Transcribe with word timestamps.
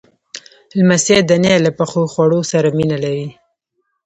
لمسی 0.77 1.17
د 1.29 1.31
نیا 1.43 1.55
له 1.65 1.71
پخو 1.77 2.01
خواړو 2.13 2.39
سره 2.51 2.67
مینه 2.77 2.97
لري. 3.03 3.27